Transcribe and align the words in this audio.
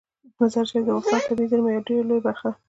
مزارشریف 0.39 0.83
د 0.85 0.89
افغانستان 0.99 1.19
د 1.19 1.27
طبیعي 1.31 1.49
زیرمو 1.51 1.73
یوه 1.73 1.85
ډیره 1.87 2.05
لویه 2.09 2.25
برخه 2.27 2.45
ده. 2.51 2.55